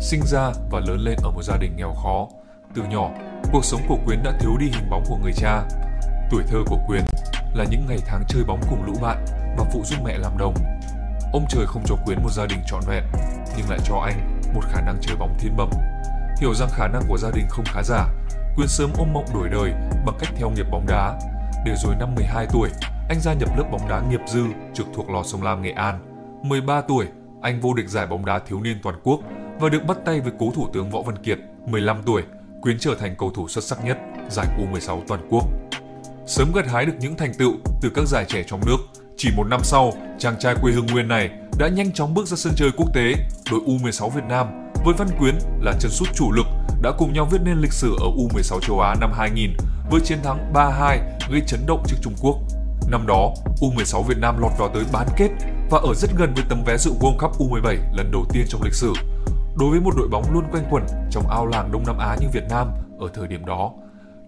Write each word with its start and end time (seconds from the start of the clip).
sinh 0.00 0.20
ra 0.26 0.52
và 0.70 0.80
lớn 0.80 0.98
lên 1.00 1.16
ở 1.22 1.30
một 1.30 1.42
gia 1.42 1.56
đình 1.56 1.76
nghèo 1.76 1.94
khó. 1.94 2.28
Từ 2.74 2.82
nhỏ, 2.82 3.10
cuộc 3.52 3.64
sống 3.64 3.80
của 3.88 3.98
Quyến 4.06 4.22
đã 4.22 4.32
thiếu 4.40 4.56
đi 4.60 4.66
hình 4.66 4.90
bóng 4.90 5.04
của 5.08 5.16
người 5.16 5.32
cha. 5.32 5.62
Tuổi 6.30 6.42
thơ 6.48 6.58
của 6.66 6.78
Quyến 6.86 7.02
là 7.54 7.64
những 7.70 7.86
ngày 7.88 7.98
tháng 8.06 8.24
chơi 8.28 8.44
bóng 8.44 8.60
cùng 8.70 8.84
lũ 8.84 8.92
bạn 9.02 9.24
và 9.58 9.64
phụ 9.72 9.82
giúp 9.84 9.96
mẹ 10.04 10.18
làm 10.18 10.38
đồng. 10.38 10.54
Ông 11.32 11.44
trời 11.48 11.66
không 11.66 11.82
cho 11.86 11.96
Quyến 12.04 12.22
một 12.22 12.30
gia 12.32 12.46
đình 12.46 12.58
trọn 12.66 12.80
vẹn, 12.86 13.04
nhưng 13.56 13.70
lại 13.70 13.78
cho 13.84 13.96
anh 13.96 14.40
một 14.54 14.60
khả 14.72 14.80
năng 14.80 14.96
chơi 15.00 15.16
bóng 15.16 15.36
thiên 15.38 15.56
bẩm. 15.56 15.70
Hiểu 16.40 16.54
rằng 16.54 16.68
khả 16.72 16.88
năng 16.88 17.02
của 17.08 17.18
gia 17.18 17.30
đình 17.30 17.46
không 17.48 17.64
khá 17.64 17.82
giả, 17.82 18.08
Quyến 18.56 18.68
sớm 18.68 18.90
ôm 18.98 19.12
mộng 19.12 19.26
đổi 19.34 19.48
đời 19.48 19.70
bằng 20.06 20.16
cách 20.18 20.30
theo 20.36 20.50
nghiệp 20.50 20.66
bóng 20.70 20.86
đá. 20.86 21.18
Để 21.64 21.74
rồi 21.76 21.94
năm 21.98 22.14
12 22.14 22.46
tuổi, 22.52 22.68
anh 23.08 23.20
gia 23.20 23.32
nhập 23.32 23.48
lớp 23.56 23.64
bóng 23.72 23.88
đá 23.88 24.00
nghiệp 24.10 24.20
dư 24.26 24.44
trực 24.74 24.86
thuộc 24.94 25.10
lò 25.10 25.22
sông 25.22 25.42
Lam 25.42 25.62
Nghệ 25.62 25.70
An. 25.70 25.98
13 26.42 26.80
tuổi, 26.80 27.06
anh 27.42 27.60
vô 27.60 27.74
địch 27.74 27.88
giải 27.88 28.06
bóng 28.06 28.24
đá 28.24 28.38
thiếu 28.38 28.60
niên 28.60 28.76
toàn 28.82 29.00
quốc 29.04 29.20
và 29.60 29.68
được 29.68 29.84
bắt 29.84 29.96
tay 30.04 30.20
với 30.20 30.32
cố 30.38 30.52
thủ 30.54 30.68
tướng 30.72 30.90
Võ 30.90 31.02
Văn 31.02 31.16
Kiệt. 31.22 31.38
15 31.66 32.02
tuổi, 32.06 32.22
Quyến 32.60 32.78
trở 32.78 32.94
thành 32.94 33.14
cầu 33.18 33.30
thủ 33.34 33.48
xuất 33.48 33.64
sắc 33.64 33.84
nhất 33.84 33.98
giải 34.30 34.46
U16 34.58 35.00
toàn 35.08 35.26
quốc. 35.30 35.44
Sớm 36.26 36.52
gặt 36.54 36.66
hái 36.68 36.86
được 36.86 36.92
những 37.00 37.16
thành 37.16 37.34
tựu 37.38 37.52
từ 37.82 37.90
các 37.94 38.04
giải 38.06 38.24
trẻ 38.28 38.44
trong 38.46 38.60
nước, 38.66 38.76
chỉ 39.16 39.28
một 39.36 39.46
năm 39.46 39.60
sau, 39.64 39.92
chàng 40.18 40.38
trai 40.38 40.54
quê 40.62 40.72
hương 40.72 40.86
Nguyên 40.86 41.08
này 41.08 41.30
đã 41.58 41.68
nhanh 41.68 41.92
chóng 41.92 42.14
bước 42.14 42.26
ra 42.26 42.36
sân 42.36 42.52
chơi 42.56 42.70
quốc 42.76 42.94
tế. 42.94 43.14
Đội 43.50 43.60
U16 43.60 44.08
Việt 44.08 44.24
Nam 44.28 44.46
với 44.84 44.94
Văn 44.98 45.08
Quyến 45.18 45.34
là 45.60 45.72
chân 45.80 45.90
sút 45.90 46.08
chủ 46.14 46.32
lực 46.32 46.46
đã 46.82 46.92
cùng 46.98 47.12
nhau 47.12 47.28
viết 47.30 47.38
nên 47.44 47.58
lịch 47.58 47.72
sử 47.72 47.96
ở 48.00 48.06
U16 48.06 48.60
châu 48.60 48.80
Á 48.80 48.94
năm 49.00 49.12
2000 49.16 49.56
với 49.90 50.00
chiến 50.00 50.18
thắng 50.22 50.52
3-2 50.54 50.98
gây 51.30 51.42
chấn 51.46 51.60
động 51.66 51.82
trước 51.86 51.96
Trung 52.02 52.14
Quốc. 52.20 52.36
Năm 52.90 53.06
đó, 53.06 53.34
U16 53.60 54.02
Việt 54.02 54.18
Nam 54.18 54.38
lọt 54.40 54.52
vào 54.58 54.68
tới 54.74 54.84
bán 54.92 55.08
kết 55.16 55.28
và 55.70 55.78
ở 55.78 55.94
rất 55.94 56.10
gần 56.18 56.34
với 56.34 56.44
tấm 56.48 56.62
vé 56.66 56.76
dự 56.78 56.90
World 57.00 57.18
Cup 57.18 57.38
U17 57.38 57.76
lần 57.96 58.10
đầu 58.12 58.24
tiên 58.32 58.44
trong 58.48 58.62
lịch 58.62 58.74
sử. 58.74 58.92
Đối 59.58 59.70
với 59.70 59.80
một 59.80 59.90
đội 59.96 60.08
bóng 60.08 60.32
luôn 60.32 60.44
quanh 60.52 60.64
quẩn 60.70 60.86
trong 61.10 61.30
ao 61.30 61.46
làng 61.46 61.72
Đông 61.72 61.84
Nam 61.86 61.98
Á 61.98 62.16
như 62.20 62.26
Việt 62.32 62.44
Nam 62.50 62.68
ở 62.98 63.08
thời 63.14 63.28
điểm 63.28 63.46
đó, 63.46 63.72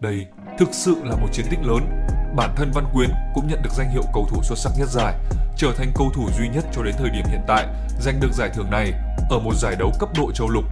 đây 0.00 0.26
thực 0.58 0.68
sự 0.72 0.96
là 1.04 1.16
một 1.16 1.26
chiến 1.32 1.46
tích 1.50 1.58
lớn. 1.62 2.06
Bản 2.36 2.54
thân 2.56 2.70
Văn 2.74 2.84
Quyến 2.94 3.10
cũng 3.34 3.48
nhận 3.48 3.62
được 3.62 3.70
danh 3.76 3.90
hiệu 3.90 4.02
cầu 4.14 4.26
thủ 4.30 4.42
xuất 4.42 4.58
sắc 4.58 4.72
nhất 4.78 4.88
giải, 4.88 5.14
trở 5.56 5.72
thành 5.76 5.92
cầu 5.94 6.10
thủ 6.14 6.28
duy 6.38 6.48
nhất 6.48 6.64
cho 6.72 6.82
đến 6.82 6.94
thời 6.98 7.10
điểm 7.10 7.24
hiện 7.26 7.40
tại 7.46 7.66
giành 8.00 8.20
được 8.20 8.32
giải 8.32 8.50
thưởng 8.54 8.70
này 8.70 8.92
ở 9.30 9.38
một 9.38 9.54
giải 9.54 9.76
đấu 9.78 9.92
cấp 9.98 10.08
độ 10.18 10.32
châu 10.32 10.48
lục. 10.48 10.64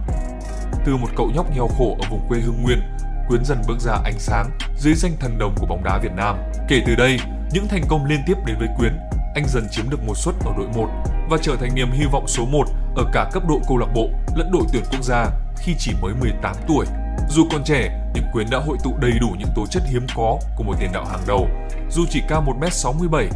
Từ 0.85 0.97
một 0.97 1.09
cậu 1.15 1.31
nhóc 1.35 1.51
nghèo 1.51 1.67
khổ 1.77 1.97
ở 2.01 2.09
vùng 2.09 2.27
quê 2.27 2.39
Hưng 2.39 2.63
Nguyên, 2.63 2.79
Quyến 3.27 3.45
dần 3.45 3.61
bước 3.67 3.79
ra 3.79 3.93
ánh 4.03 4.19
sáng 4.19 4.49
dưới 4.77 4.93
danh 4.93 5.11
thần 5.19 5.37
đồng 5.37 5.55
của 5.59 5.65
bóng 5.65 5.83
đá 5.83 5.97
Việt 5.97 6.13
Nam. 6.15 6.37
Kể 6.67 6.81
từ 6.87 6.95
đây, 6.95 7.19
những 7.51 7.67
thành 7.67 7.83
công 7.87 8.05
liên 8.05 8.19
tiếp 8.27 8.37
đến 8.45 8.55
với 8.59 8.67
Quyến, 8.77 8.97
anh 9.35 9.45
dần 9.47 9.67
chiếm 9.71 9.89
được 9.89 10.03
một 10.07 10.17
suất 10.17 10.35
ở 10.45 10.53
đội 10.57 10.67
1 10.75 10.87
và 11.29 11.37
trở 11.41 11.55
thành 11.55 11.75
niềm 11.75 11.91
hy 11.91 12.05
vọng 12.11 12.27
số 12.27 12.45
1 12.45 12.67
ở 12.97 13.05
cả 13.13 13.29
cấp 13.33 13.43
độ 13.47 13.59
câu 13.67 13.77
lạc 13.77 13.87
bộ 13.95 14.09
lẫn 14.35 14.51
đội 14.51 14.63
tuyển 14.73 14.83
quốc 14.91 15.03
gia 15.03 15.25
khi 15.57 15.75
chỉ 15.79 15.91
mới 16.01 16.13
18 16.21 16.55
tuổi. 16.67 16.85
Dù 17.29 17.47
còn 17.51 17.63
trẻ, 17.63 18.11
nhưng 18.15 18.23
Quyến 18.33 18.47
đã 18.51 18.59
hội 18.59 18.77
tụ 18.83 18.93
đầy 19.01 19.11
đủ 19.21 19.27
những 19.39 19.49
tố 19.55 19.65
chất 19.71 19.83
hiếm 19.91 20.07
có 20.15 20.39
của 20.57 20.63
một 20.63 20.73
tiền 20.79 20.89
đạo 20.93 21.05
hàng 21.05 21.21
đầu. 21.27 21.47
Dù 21.91 22.05
chỉ 22.09 22.21
cao 22.29 22.45
1m67, 22.59 23.27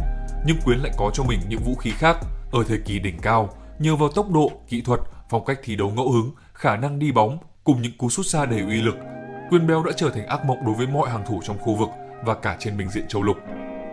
nhưng 0.46 0.56
Quyến 0.64 0.78
lại 0.78 0.92
có 0.96 1.10
cho 1.14 1.24
mình 1.24 1.40
những 1.48 1.62
vũ 1.64 1.74
khí 1.74 1.90
khác. 1.90 2.16
Ở 2.52 2.64
thời 2.68 2.78
kỳ 2.78 2.98
đỉnh 2.98 3.18
cao, 3.18 3.48
nhờ 3.78 3.96
vào 3.96 4.08
tốc 4.08 4.30
độ, 4.30 4.50
kỹ 4.68 4.80
thuật, 4.80 5.00
phong 5.30 5.44
cách 5.44 5.58
thi 5.64 5.76
đấu 5.76 5.90
ngẫu 5.90 6.12
hứng, 6.12 6.30
khả 6.54 6.76
năng 6.76 6.98
đi 6.98 7.12
bóng 7.12 7.38
cùng 7.64 7.82
những 7.82 7.98
cú 7.98 8.08
sút 8.08 8.26
xa 8.26 8.46
đầy 8.46 8.60
uy 8.60 8.82
lực, 8.82 8.94
Quyên 9.50 9.66
Béo 9.66 9.82
đã 9.82 9.92
trở 9.96 10.10
thành 10.10 10.26
ác 10.26 10.44
mộng 10.44 10.64
đối 10.66 10.74
với 10.74 10.86
mọi 10.86 11.10
hàng 11.10 11.24
thủ 11.26 11.40
trong 11.44 11.58
khu 11.58 11.74
vực 11.74 11.88
và 12.24 12.34
cả 12.34 12.56
trên 12.58 12.76
bình 12.76 12.88
diện 12.88 13.04
châu 13.08 13.22
lục. 13.22 13.36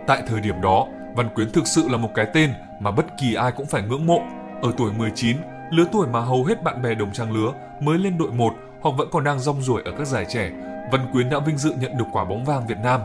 Tại 0.06 0.22
thời 0.28 0.40
điểm 0.40 0.60
đó, 0.60 0.86
Văn 1.16 1.28
Quyến 1.34 1.50
thực 1.50 1.66
sự 1.66 1.88
là 1.88 1.96
một 1.96 2.10
cái 2.14 2.26
tên 2.34 2.50
mà 2.80 2.90
bất 2.90 3.06
kỳ 3.20 3.34
ai 3.34 3.52
cũng 3.52 3.66
phải 3.66 3.82
ngưỡng 3.82 4.06
mộ. 4.06 4.22
Ở 4.62 4.72
tuổi 4.76 4.92
19, 4.92 5.36
lứa 5.70 5.84
tuổi 5.92 6.06
mà 6.06 6.20
hầu 6.20 6.44
hết 6.44 6.62
bạn 6.62 6.82
bè 6.82 6.94
đồng 6.94 7.12
trang 7.12 7.32
lứa 7.32 7.52
mới 7.80 7.98
lên 7.98 8.18
đội 8.18 8.30
1 8.30 8.52
hoặc 8.80 8.90
vẫn 8.96 9.08
còn 9.12 9.24
đang 9.24 9.38
rong 9.38 9.62
ruổi 9.62 9.82
ở 9.84 9.92
các 9.98 10.06
giải 10.06 10.26
trẻ, 10.28 10.50
Văn 10.92 11.06
Quyến 11.12 11.30
đã 11.30 11.38
vinh 11.38 11.58
dự 11.58 11.72
nhận 11.80 11.98
được 11.98 12.04
quả 12.12 12.24
bóng 12.24 12.44
vàng 12.44 12.66
Việt 12.66 12.78
Nam. 12.82 13.00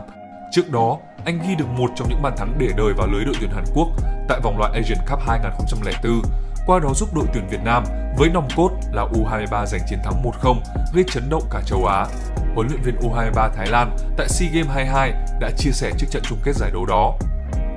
Trước 0.50 0.70
đó, 0.70 0.98
anh 1.24 1.38
ghi 1.48 1.54
được 1.54 1.68
một 1.68 1.90
trong 1.96 2.08
những 2.08 2.22
bàn 2.22 2.34
thắng 2.36 2.54
để 2.58 2.68
đời 2.76 2.92
vào 2.96 3.06
lưới 3.06 3.24
đội 3.24 3.34
tuyển 3.40 3.50
Hàn 3.50 3.64
Quốc 3.74 3.88
tại 4.28 4.40
vòng 4.42 4.58
loại 4.58 4.72
Asian 4.74 4.98
Cup 5.10 5.18
2004, 5.26 6.22
qua 6.66 6.78
đó 6.78 6.88
giúp 6.94 7.08
đội 7.14 7.24
tuyển 7.34 7.48
Việt 7.50 7.60
Nam 7.64 7.84
với 8.18 8.28
nòng 8.28 8.48
cốt 8.56 8.70
là 8.92 9.06
U23 9.12 9.66
giành 9.66 9.80
chiến 9.88 9.98
thắng 10.04 10.22
1-0 10.22 10.56
gây 10.94 11.04
chấn 11.08 11.28
động 11.30 11.42
cả 11.50 11.60
châu 11.66 11.84
Á. 11.86 12.06
Huấn 12.54 12.68
luyện 12.68 12.82
viên 12.82 12.94
U23 12.96 13.50
Thái 13.56 13.66
Lan 13.66 13.96
tại 14.16 14.28
SEA 14.28 14.50
Games 14.52 14.70
22 14.70 15.12
đã 15.40 15.50
chia 15.58 15.70
sẻ 15.70 15.90
trước 15.98 16.06
trận 16.10 16.22
chung 16.28 16.38
kết 16.44 16.52
giải 16.54 16.70
đấu 16.70 16.86
đó. 16.86 17.12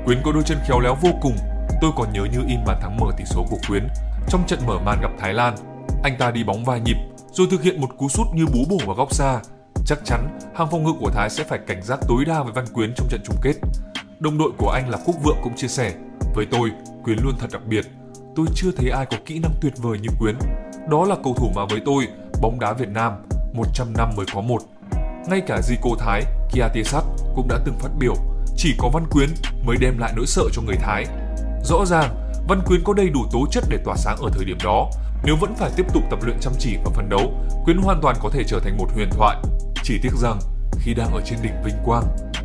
Quyến 0.06 0.21
có 0.25 0.31
đôi 0.31 0.44
chân 0.44 0.57
khéo 0.67 0.79
léo 0.79 0.95
vô 1.01 1.09
cùng, 1.21 1.35
tôi 1.81 1.91
còn 1.95 2.13
nhớ 2.13 2.21
như 2.31 2.39
in 2.47 2.59
bàn 2.66 2.79
thắng 2.81 2.97
mở 2.97 3.11
tỷ 3.17 3.23
số 3.25 3.45
của 3.50 3.57
Quyến 3.67 3.88
trong 4.28 4.44
trận 4.47 4.59
mở 4.68 4.80
màn 4.85 5.02
gặp 5.02 5.12
Thái 5.19 5.34
Lan. 5.34 5.56
Anh 6.03 6.16
ta 6.19 6.31
đi 6.31 6.44
bóng 6.44 6.66
vài 6.66 6.80
nhịp 6.80 6.97
rồi 7.31 7.47
thực 7.52 7.63
hiện 7.63 7.81
một 7.81 7.90
cú 7.97 8.09
sút 8.09 8.28
như 8.34 8.46
bú 8.46 8.66
bổ 8.69 8.78
vào 8.85 8.96
góc 8.96 9.13
xa. 9.13 9.40
Chắc 9.85 10.00
chắn 10.06 10.40
hàng 10.56 10.68
phòng 10.72 10.84
ngự 10.84 10.94
của 11.00 11.09
Thái 11.09 11.30
sẽ 11.30 11.44
phải 11.44 11.59
cảnh 11.68 11.81
giác 11.84 12.00
tối 12.07 12.25
đa 12.25 12.44
với 12.44 12.53
Văn 12.53 12.66
Quyến 12.74 12.94
trong 12.96 13.07
trận 13.09 13.22
chung 13.25 13.35
kết. 13.41 13.53
Đồng 14.19 14.38
đội 14.38 14.52
của 14.57 14.69
anh 14.69 14.90
là 14.90 14.97
Quốc 15.06 15.16
Vượng 15.24 15.38
cũng 15.44 15.56
chia 15.56 15.68
sẻ, 15.68 15.94
với 16.35 16.46
tôi, 16.52 16.72
Quyến 17.03 17.18
luôn 17.24 17.34
thật 17.40 17.47
đặc 17.52 17.62
biệt. 17.68 17.85
Tôi 18.35 18.46
chưa 18.56 18.72
thấy 18.78 18.90
ai 18.90 19.06
có 19.06 19.18
kỹ 19.25 19.40
năng 19.40 19.52
tuyệt 19.62 19.74
vời 19.78 19.97
như 20.02 20.09
Quyến. 20.19 20.36
Đó 20.90 21.06
là 21.06 21.16
cầu 21.24 21.34
thủ 21.38 21.51
mà 21.56 21.66
với 21.69 21.81
tôi, 21.86 22.07
bóng 22.41 22.59
đá 22.59 22.74
Việt 22.74 22.90
Nam 22.90 23.13
100 23.53 23.94
năm 23.97 24.09
mới 24.18 24.25
có 24.34 24.41
một. 24.41 24.59
Ngay 25.28 25.41
cả 25.47 25.59
Zico 25.69 25.96
Thái, 25.96 26.24
Kiatesat 26.51 27.03
cũng 27.36 27.47
đã 27.47 27.59
từng 27.66 27.75
phát 27.80 27.90
biểu, 28.00 28.16
chỉ 28.57 28.75
có 28.78 28.90
Văn 28.94 29.03
Quyến 29.12 29.30
mới 29.66 29.78
đem 29.78 29.97
lại 29.97 30.13
nỗi 30.16 30.25
sợ 30.28 30.44
cho 30.53 30.62
người 30.62 30.75
Thái. 30.75 31.06
Rõ 31.63 31.86
ràng, 31.86 32.28
Văn 32.49 32.61
Quyến 32.65 32.83
có 32.83 32.93
đầy 32.93 33.09
đủ 33.09 33.25
tố 33.31 33.47
chất 33.51 33.63
để 33.69 33.77
tỏa 33.85 33.95
sáng 33.97 34.17
ở 34.17 34.29
thời 34.33 34.45
điểm 34.45 34.57
đó. 34.63 34.89
Nếu 35.23 35.35
vẫn 35.35 35.55
phải 35.55 35.71
tiếp 35.75 35.85
tục 35.93 36.03
tập 36.09 36.19
luyện 36.23 36.39
chăm 36.39 36.53
chỉ 36.59 36.77
và 36.85 36.91
phấn 36.95 37.09
đấu, 37.09 37.33
Quyến 37.65 37.77
hoàn 37.77 37.99
toàn 38.01 38.15
có 38.21 38.29
thể 38.33 38.43
trở 38.47 38.59
thành 38.59 38.77
một 38.77 38.87
huyền 38.93 39.09
thoại. 39.11 39.37
Chỉ 39.83 39.99
tiếc 40.03 40.13
rằng, 40.21 40.39
khi 40.79 40.93
đang 40.93 41.13
ở 41.13 41.21
trên 41.25 41.39
đỉnh 41.41 41.63
vinh 41.63 41.75
quang, 41.85 42.03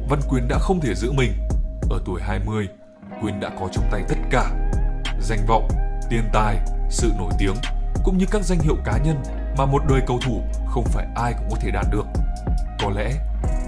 Văn 0.09 0.21
Quyến 0.29 0.49
đã 0.49 0.59
không 0.59 0.81
thể 0.81 0.95
giữ 0.95 1.13
mình. 1.13 1.33
Ở 1.91 2.01
tuổi 2.05 2.21
20, 2.23 2.69
Quyến 3.21 3.41
đã 3.41 3.51
có 3.61 3.69
trong 3.73 3.85
tay 3.91 4.03
tất 4.09 4.17
cả. 4.31 4.51
Danh 5.21 5.47
vọng, 5.47 5.69
tiền 6.11 6.25
tài, 6.33 6.59
sự 6.91 7.13
nổi 7.19 7.31
tiếng, 7.39 7.55
cũng 8.05 8.19
như 8.19 8.27
các 8.31 8.43
danh 8.43 8.59
hiệu 8.59 8.77
cá 8.85 8.99
nhân 8.99 9.23
mà 9.59 9.67
một 9.67 9.83
đời 9.89 10.01
cầu 10.07 10.19
thủ 10.27 10.43
không 10.69 10.85
phải 10.85 11.07
ai 11.17 11.33
cũng 11.39 11.49
có 11.51 11.57
thể 11.61 11.71
đạt 11.71 11.87
được. 11.93 12.07
Có 12.83 12.91
lẽ 12.91 13.11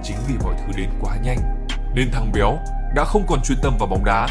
chính 0.03 0.17
vì 0.29 0.35
mọi 0.45 0.55
thứ 0.59 0.73
đến 0.77 0.91
quá 1.01 1.17
nhanh 1.23 1.39
nên 1.95 2.11
thằng 2.13 2.33
béo 2.35 2.59
đã 2.95 3.05
không 3.05 3.27
còn 3.29 3.41
chuyên 3.45 3.59
tâm 3.63 3.77
vào 3.79 3.89
bóng 3.89 4.05
đá. 4.05 4.29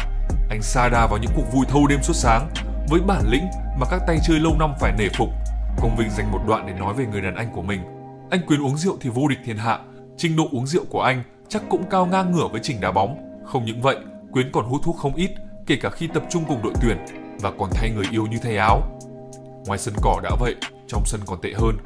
Anh 0.50 0.62
sa 0.62 0.88
đà 0.88 1.06
vào 1.06 1.18
những 1.18 1.30
cuộc 1.36 1.52
vui 1.52 1.66
thâu 1.68 1.86
đêm 1.86 2.02
suốt 2.02 2.16
sáng 2.16 2.48
với 2.88 3.00
bản 3.00 3.22
lĩnh 3.28 3.44
mà 3.80 3.86
các 3.90 4.02
tay 4.06 4.18
chơi 4.26 4.40
lâu 4.40 4.56
năm 4.58 4.74
phải 4.80 4.92
nể 4.98 5.08
phục. 5.18 5.28
Công 5.80 5.96
Vinh 5.96 6.10
dành 6.10 6.32
một 6.32 6.40
đoạn 6.46 6.66
để 6.66 6.72
nói 6.72 6.94
về 6.94 7.06
người 7.06 7.20
đàn 7.20 7.34
anh 7.34 7.52
của 7.52 7.62
mình. 7.62 7.80
Anh 8.30 8.46
Quyến 8.46 8.62
uống 8.62 8.76
rượu 8.76 8.96
thì 9.00 9.10
vô 9.10 9.28
địch 9.28 9.38
thiên 9.44 9.56
hạ. 9.56 9.78
Trình 10.16 10.36
độ 10.36 10.48
uống 10.52 10.66
rượu 10.66 10.84
của 10.90 11.02
anh 11.02 11.22
chắc 11.48 11.62
cũng 11.68 11.84
cao 11.90 12.06
ngang 12.06 12.32
ngửa 12.32 12.48
với 12.48 12.60
Trình 12.62 12.80
đá 12.80 12.92
bóng. 12.92 13.40
Không 13.44 13.64
những 13.64 13.82
vậy, 13.82 13.96
Quyến 14.32 14.52
còn 14.52 14.64
hút 14.64 14.80
thuốc 14.84 14.96
không 14.96 15.14
ít, 15.14 15.30
kể 15.66 15.76
cả 15.82 15.90
khi 15.90 16.08
tập 16.14 16.22
trung 16.30 16.44
cùng 16.48 16.62
đội 16.62 16.72
tuyển 16.82 16.98
và 17.40 17.50
còn 17.58 17.70
thay 17.72 17.90
người 17.90 18.06
yêu 18.10 18.26
như 18.26 18.38
thay 18.42 18.56
áo. 18.56 18.82
Ngoài 19.66 19.78
sân 19.78 19.94
cỏ 20.02 20.20
đã 20.22 20.30
vậy, 20.40 20.54
trong 20.88 21.02
sân 21.06 21.20
còn 21.26 21.40
tệ 21.42 21.52
hơn. 21.52 21.76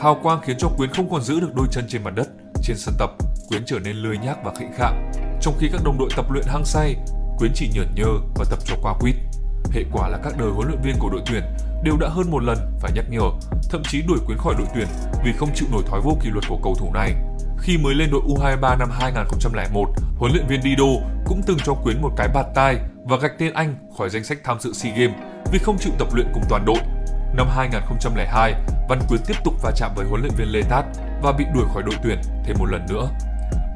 Hào 0.00 0.18
quang 0.22 0.40
khiến 0.42 0.56
cho 0.58 0.68
Quyến 0.68 0.92
không 0.92 1.10
còn 1.10 1.22
giữ 1.22 1.40
được 1.40 1.54
đôi 1.54 1.66
chân 1.70 1.84
trên 1.88 2.04
mặt 2.04 2.14
đất. 2.14 2.28
Trên 2.62 2.76
sân 2.76 2.94
tập, 2.98 3.10
Quyến 3.48 3.62
trở 3.66 3.78
nên 3.78 3.96
lười 3.96 4.18
nhác 4.18 4.44
và 4.44 4.54
khệnh 4.54 4.72
khạng. 4.72 5.12
Trong 5.40 5.54
khi 5.58 5.68
các 5.72 5.80
đồng 5.84 5.98
đội 5.98 6.08
tập 6.16 6.30
luyện 6.30 6.44
hăng 6.48 6.64
say, 6.64 6.94
Quyến 7.40 7.52
chỉ 7.54 7.70
nhởn 7.74 7.94
nhơ 7.94 8.06
và 8.34 8.44
tập 8.50 8.58
cho 8.64 8.76
qua 8.82 8.94
quýt. 9.00 9.14
Hệ 9.72 9.84
quả 9.92 10.08
là 10.08 10.18
các 10.24 10.32
đời 10.38 10.50
huấn 10.50 10.68
luyện 10.68 10.82
viên 10.82 10.94
của 10.98 11.08
đội 11.10 11.22
tuyển 11.26 11.42
đều 11.84 11.96
đã 11.96 12.08
hơn 12.08 12.30
một 12.30 12.42
lần 12.42 12.58
phải 12.80 12.92
nhắc 12.94 13.04
nhở, 13.10 13.30
thậm 13.70 13.82
chí 13.84 14.02
đuổi 14.08 14.18
Quyến 14.26 14.38
khỏi 14.38 14.54
đội 14.58 14.66
tuyển 14.74 14.86
vì 15.24 15.32
không 15.32 15.48
chịu 15.54 15.68
nổi 15.72 15.82
thói 15.86 16.00
vô 16.00 16.18
kỷ 16.22 16.30
luật 16.30 16.44
của 16.48 16.58
cầu 16.62 16.74
thủ 16.78 16.92
này. 16.94 17.14
Khi 17.58 17.78
mới 17.78 17.94
lên 17.94 18.10
đội 18.10 18.20
U23 18.20 18.78
năm 18.78 18.90
2001, 18.92 19.88
huấn 20.16 20.32
luyện 20.32 20.46
viên 20.46 20.62
Dido 20.62 20.84
cũng 21.26 21.42
từng 21.46 21.58
cho 21.64 21.74
Quyến 21.74 22.02
một 22.02 22.12
cái 22.16 22.28
bạt 22.34 22.46
tai 22.54 22.76
và 23.04 23.16
gạch 23.16 23.32
tên 23.38 23.52
anh 23.52 23.74
khỏi 23.98 24.10
danh 24.10 24.24
sách 24.24 24.38
tham 24.44 24.60
dự 24.60 24.72
SEA 24.72 24.92
Games 24.92 25.16
vì 25.52 25.58
không 25.58 25.78
chịu 25.78 25.92
tập 25.98 26.08
luyện 26.14 26.26
cùng 26.34 26.42
toàn 26.48 26.64
đội. 26.64 26.80
Năm 27.34 27.46
2002, 27.50 28.54
Văn 28.88 29.00
Quyến 29.08 29.20
tiếp 29.26 29.36
tục 29.44 29.54
va 29.62 29.70
chạm 29.76 29.90
với 29.96 30.06
huấn 30.06 30.20
luyện 30.20 30.34
viên 30.36 30.48
Lê 30.48 30.62
Tát 30.62 30.84
và 31.22 31.32
bị 31.32 31.44
đuổi 31.54 31.64
khỏi 31.74 31.82
đội 31.82 31.94
tuyển 32.02 32.18
thêm 32.44 32.56
một 32.58 32.66
lần 32.66 32.86
nữa. 32.88 33.08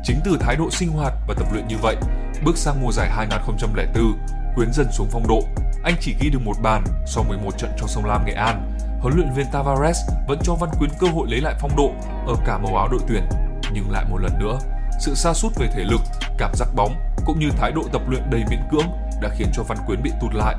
Chính 0.04 0.16
từ 0.24 0.36
thái 0.40 0.56
độ 0.56 0.70
sinh 0.70 0.88
hoạt 0.88 1.12
và 1.28 1.34
tập 1.34 1.46
luyện 1.52 1.68
như 1.68 1.76
vậy, 1.82 1.96
bước 2.44 2.56
sang 2.56 2.82
mùa 2.82 2.92
giải 2.92 3.10
2004, 3.10 4.18
Quyến 4.54 4.72
dần 4.72 4.86
xuống 4.92 5.08
phong 5.10 5.28
độ. 5.28 5.42
Anh 5.84 5.94
chỉ 6.00 6.14
ghi 6.20 6.30
được 6.30 6.42
một 6.44 6.56
bàn 6.62 6.84
sau 7.06 7.24
11 7.24 7.58
trận 7.58 7.70
cho 7.80 7.86
sông 7.86 8.04
Lam 8.04 8.26
Nghệ 8.26 8.32
An. 8.32 8.70
Huấn 9.00 9.14
luyện 9.16 9.34
viên 9.36 9.46
Tavares 9.52 9.98
vẫn 10.28 10.38
cho 10.42 10.54
Văn 10.54 10.70
Quyến 10.78 10.90
cơ 11.00 11.06
hội 11.06 11.28
lấy 11.30 11.40
lại 11.40 11.54
phong 11.60 11.76
độ 11.76 11.92
ở 12.26 12.34
cả 12.46 12.58
màu 12.58 12.76
áo 12.76 12.88
đội 12.88 13.00
tuyển, 13.08 13.24
nhưng 13.72 13.90
lại 13.90 14.04
một 14.10 14.18
lần 14.18 14.38
nữa, 14.38 14.58
sự 15.00 15.14
sa 15.14 15.34
sút 15.34 15.52
về 15.56 15.66
thể 15.74 15.84
lực, 15.84 16.00
cảm 16.38 16.54
giác 16.54 16.68
bóng 16.76 16.94
cũng 17.26 17.38
như 17.38 17.50
thái 17.50 17.72
độ 17.72 17.82
tập 17.92 18.02
luyện 18.08 18.22
đầy 18.30 18.44
miễn 18.50 18.60
cưỡng 18.70 18.86
đã 19.22 19.28
khiến 19.38 19.48
cho 19.54 19.62
Văn 19.62 19.78
Quyến 19.86 20.02
bị 20.02 20.10
tụt 20.20 20.34
lại. 20.34 20.56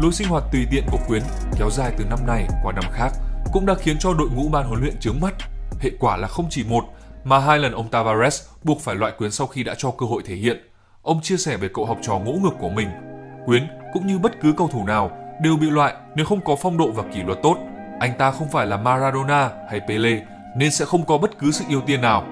Lối 0.00 0.12
sinh 0.12 0.28
hoạt 0.28 0.44
tùy 0.52 0.66
tiện 0.70 0.84
của 0.90 0.98
Quyến 1.08 1.22
kéo 1.58 1.70
dài 1.70 1.92
từ 1.98 2.04
năm 2.04 2.18
này 2.26 2.46
qua 2.62 2.72
năm 2.72 2.84
khác 2.92 3.12
cũng 3.52 3.66
đã 3.66 3.74
khiến 3.74 3.96
cho 3.98 4.14
đội 4.14 4.28
ngũ 4.30 4.48
ban 4.48 4.66
huấn 4.66 4.80
luyện 4.80 5.00
chướng 5.00 5.20
mắt. 5.20 5.34
Hệ 5.80 5.90
quả 6.00 6.16
là 6.16 6.28
không 6.28 6.46
chỉ 6.50 6.64
một 6.64 6.84
mà 7.24 7.38
hai 7.38 7.58
lần 7.58 7.72
ông 7.72 7.88
Tavares 7.88 8.42
buộc 8.64 8.80
phải 8.80 8.94
loại 8.94 9.12
Quyến 9.18 9.30
sau 9.30 9.46
khi 9.46 9.62
đã 9.62 9.74
cho 9.78 9.90
cơ 9.90 10.06
hội 10.06 10.22
thể 10.26 10.34
hiện. 10.34 10.69
Ông 11.02 11.20
chia 11.22 11.36
sẻ 11.36 11.56
về 11.56 11.68
cậu 11.74 11.84
học 11.84 11.98
trò 12.02 12.18
ngỗ 12.18 12.32
ngược 12.32 12.58
của 12.58 12.68
mình. 12.68 12.88
Quyến 13.46 13.66
cũng 13.92 14.06
như 14.06 14.18
bất 14.18 14.40
cứ 14.40 14.52
cầu 14.56 14.68
thủ 14.68 14.86
nào 14.86 15.10
đều 15.42 15.56
bị 15.56 15.70
loại 15.70 15.94
nếu 16.14 16.26
không 16.26 16.40
có 16.40 16.56
phong 16.56 16.78
độ 16.78 16.90
và 16.90 17.02
kỷ 17.14 17.22
luật 17.22 17.38
tốt. 17.42 17.56
Anh 18.00 18.12
ta 18.18 18.30
không 18.30 18.48
phải 18.48 18.66
là 18.66 18.76
Maradona 18.76 19.50
hay 19.70 19.80
Pele 19.88 20.22
nên 20.56 20.70
sẽ 20.70 20.84
không 20.84 21.04
có 21.04 21.18
bất 21.18 21.38
cứ 21.38 21.50
sự 21.50 21.64
ưu 21.68 21.80
tiên 21.80 22.00
nào. 22.00 22.24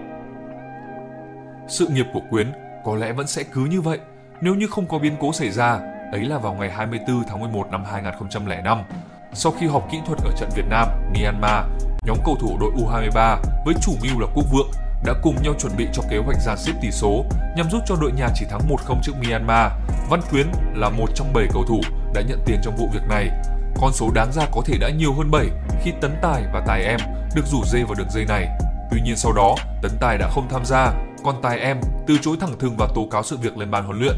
Sự 1.69 1.87
nghiệp 1.87 2.07
của 2.13 2.23
Quyến 2.31 2.53
có 2.85 2.97
lẽ 2.97 3.13
vẫn 3.13 3.27
sẽ 3.27 3.43
cứ 3.43 3.65
như 3.65 3.81
vậy 3.81 3.99
nếu 4.41 4.55
như 4.55 4.67
không 4.67 4.87
có 4.87 4.99
biến 4.99 5.17
cố 5.21 5.33
xảy 5.33 5.51
ra, 5.51 5.81
ấy 6.13 6.25
là 6.25 6.39
vào 6.39 6.55
ngày 6.55 6.71
24 6.71 7.25
tháng 7.29 7.41
11 7.41 7.71
năm 7.71 7.85
2005. 7.85 8.79
Sau 9.33 9.53
khi 9.53 9.67
họp 9.67 9.91
kỹ 9.91 9.99
thuật 10.07 10.19
ở 10.25 10.31
trận 10.37 10.49
Việt 10.57 10.67
Nam, 10.71 10.89
Myanmar, 11.15 11.65
nhóm 12.03 12.17
cầu 12.25 12.37
thủ 12.41 12.59
đội 12.61 12.73
U23 12.77 13.37
với 13.65 13.75
chủ 13.83 13.93
mưu 14.03 14.21
là 14.21 14.27
Quốc 14.35 14.45
Vượng 14.53 14.88
đã 15.05 15.15
cùng 15.23 15.43
nhau 15.43 15.55
chuẩn 15.59 15.77
bị 15.77 15.87
cho 15.93 16.03
kế 16.11 16.19
hoạch 16.19 16.37
ra 16.47 16.57
xếp 16.57 16.73
tỷ 16.83 16.91
số 16.91 17.25
nhằm 17.57 17.71
giúp 17.71 17.83
cho 17.87 17.97
đội 18.01 18.13
nhà 18.13 18.29
chỉ 18.35 18.47
thắng 18.51 18.61
1-0 18.69 19.01
trước 19.03 19.13
Myanmar. 19.23 19.73
Văn 20.11 20.21
Quyến 20.31 20.47
là 20.75 20.89
một 20.89 21.07
trong 21.15 21.33
7 21.33 21.47
cầu 21.53 21.65
thủ 21.69 21.81
đã 22.15 22.23
nhận 22.29 22.39
tiền 22.47 22.61
trong 22.63 22.77
vụ 22.77 22.89
việc 22.93 23.09
này. 23.09 23.31
Con 23.81 23.93
số 23.93 24.11
đáng 24.15 24.33
ra 24.33 24.43
có 24.53 24.63
thể 24.65 24.79
đã 24.79 24.91
nhiều 24.91 25.13
hơn 25.13 25.31
7 25.31 25.47
khi 25.83 25.93
Tấn 26.01 26.17
Tài 26.23 26.43
và 26.53 26.65
Tài 26.67 26.85
Em 26.85 27.01
được 27.35 27.47
rủ 27.47 27.63
dê 27.67 27.83
vào 27.83 27.95
đường 27.95 28.11
dây 28.11 28.25
này. 28.25 28.49
Tuy 28.91 29.01
nhiên 29.01 29.17
sau 29.17 29.33
đó, 29.33 29.55
Tấn 29.83 29.93
Tài 30.01 30.19
đã 30.19 30.29
không 30.29 30.49
tham 30.51 30.65
gia, 30.65 30.93
còn 31.25 31.43
Tài 31.43 31.59
Em 31.59 31.81
từ 32.07 32.19
chối 32.23 32.37
thẳng 32.41 32.59
thừng 32.59 32.75
và 32.79 32.89
tố 32.95 33.09
cáo 33.11 33.23
sự 33.23 33.37
việc 33.37 33.59
lên 33.59 33.71
ban 33.71 33.85
huấn 33.85 33.99
luyện. 33.99 34.17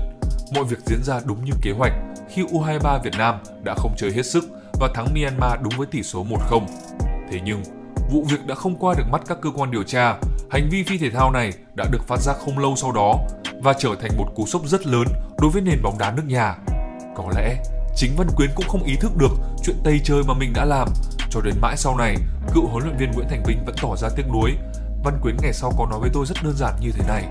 Mọi 0.55 0.65
việc 0.65 0.79
diễn 0.87 1.03
ra 1.03 1.21
đúng 1.25 1.45
như 1.45 1.53
kế 1.63 1.73
hoạch 1.73 1.93
khi 2.29 2.43
U23 2.43 3.03
Việt 3.03 3.15
Nam 3.19 3.35
đã 3.63 3.75
không 3.79 3.95
chơi 3.97 4.13
hết 4.13 4.27
sức 4.27 4.45
và 4.81 4.89
thắng 4.95 5.15
Myanmar 5.15 5.61
đúng 5.63 5.73
với 5.77 5.87
tỷ 5.87 6.03
số 6.03 6.27
1-0. 6.51 6.67
Thế 7.31 7.41
nhưng, 7.45 7.63
vụ 8.11 8.25
việc 8.31 8.47
đã 8.47 8.55
không 8.55 8.77
qua 8.77 8.95
được 8.99 9.05
mắt 9.11 9.21
các 9.29 9.39
cơ 9.43 9.51
quan 9.57 9.71
điều 9.71 9.83
tra. 9.83 10.17
Hành 10.51 10.69
vi 10.71 10.83
phi 10.83 10.99
thể 10.99 11.11
thao 11.11 11.31
này 11.31 11.53
đã 11.75 11.85
được 11.91 12.09
phát 12.09 12.21
giác 12.21 12.37
không 12.45 12.59
lâu 12.59 12.77
sau 12.77 12.93
đó 12.93 13.15
và 13.63 13.73
trở 13.79 13.91
thành 14.01 14.11
một 14.17 14.27
cú 14.35 14.47
sốc 14.47 14.63
rất 14.67 14.87
lớn 14.87 15.05
đối 15.39 15.51
với 15.51 15.63
nền 15.63 15.83
bóng 15.83 15.99
đá 15.99 16.13
nước 16.13 16.23
nhà. 16.27 16.57
Có 17.17 17.25
lẽ 17.37 17.57
chính 17.97 18.11
Văn 18.17 18.29
Quyến 18.37 18.51
cũng 18.55 18.69
không 18.69 18.83
ý 18.83 18.97
thức 19.01 19.17
được 19.17 19.31
chuyện 19.65 19.77
tây 19.85 20.01
chơi 20.05 20.23
mà 20.29 20.35
mình 20.35 20.53
đã 20.55 20.65
làm. 20.65 20.89
Cho 21.31 21.41
đến 21.41 21.55
mãi 21.61 21.77
sau 21.77 21.97
này, 21.97 22.17
cựu 22.55 22.67
huấn 22.67 22.85
luyện 22.85 22.97
viên 22.97 23.11
Nguyễn 23.11 23.27
Thành 23.31 23.43
Vinh 23.47 23.65
vẫn 23.65 23.75
tỏ 23.83 23.97
ra 23.97 24.09
tiếc 24.17 24.23
nuối. 24.33 24.51
Văn 25.05 25.19
Quyến 25.23 25.37
ngày 25.43 25.53
sau 25.53 25.73
có 25.79 25.87
nói 25.91 26.01
với 26.01 26.11
tôi 26.13 26.27
rất 26.27 26.37
đơn 26.43 26.55
giản 26.57 26.75
như 26.81 26.91
thế 26.93 27.05
này. 27.09 27.25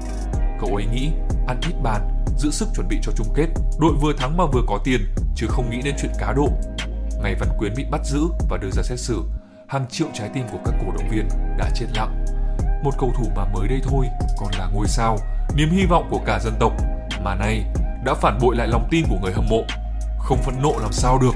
Cậu 0.62 0.76
ấy 0.76 0.86
nghĩ 0.86 1.10
ăn 1.48 1.60
ít 1.68 1.76
bàn, 1.84 2.26
giữ 2.38 2.52
sức 2.52 2.68
chuẩn 2.76 2.88
bị 2.88 2.98
cho 3.04 3.12
chung 3.16 3.34
kết, 3.36 3.48
đội 3.80 3.94
vừa 4.02 4.14
thắng 4.14 4.38
mà 4.38 4.46
vừa 4.46 4.64
có 4.68 4.80
tiền, 4.84 5.02
chứ 5.36 5.48
không 5.50 5.70
nghĩ 5.70 5.82
đến 5.82 5.96
chuyện 6.02 6.12
cá 6.20 6.34
độ. 6.34 6.50
Ngày 7.22 7.36
Văn 7.40 7.50
Quyến 7.58 7.74
bị 7.78 7.86
bắt 7.92 8.02
giữ 8.06 8.22
và 8.50 8.58
đưa 8.58 8.70
ra 8.72 8.84
xét 8.84 9.00
xử, 9.00 9.24
hàng 9.68 9.86
triệu 9.90 10.08
trái 10.14 10.30
tim 10.34 10.44
của 10.52 10.60
các 10.66 10.74
cổ 10.80 10.92
động 10.92 11.10
viên 11.12 11.28
đã 11.58 11.70
chết 11.76 11.86
lặng. 11.96 12.26
Một 12.84 12.92
cầu 12.98 13.12
thủ 13.18 13.26
mà 13.36 13.46
mới 13.46 13.68
đây 13.68 13.80
thôi 13.84 14.06
còn 14.38 14.50
là 14.60 14.70
ngôi 14.74 14.88
sao, 14.88 15.18
niềm 15.56 15.70
hy 15.70 15.86
vọng 15.86 16.08
của 16.10 16.20
cả 16.26 16.40
dân 16.40 16.54
tộc, 16.60 16.74
mà 17.24 17.36
nay 17.36 17.64
đã 18.04 18.14
phản 18.14 18.38
bội 18.42 18.56
lại 18.56 18.68
lòng 18.68 18.88
tin 18.92 19.06
của 19.10 19.18
người 19.22 19.34
hâm 19.34 19.46
mộ. 19.50 19.64
Không 20.20 20.38
phẫn 20.38 20.62
nộ 20.62 20.74
làm 20.82 20.92
sao 20.92 21.20
được, 21.22 21.36